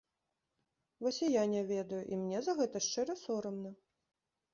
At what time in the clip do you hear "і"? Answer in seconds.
1.27-1.27, 2.13-2.17